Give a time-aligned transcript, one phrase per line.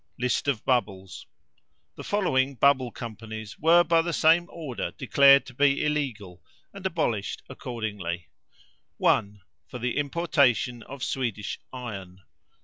[0.17, 1.27] LIST OF BUBBLES.
[1.93, 6.41] The following Bubble Companies were by the same order declared to be illegal,
[6.73, 8.29] and abolished accordingly:
[8.97, 9.41] 1.
[9.67, 12.21] For the importation of Swedish iron.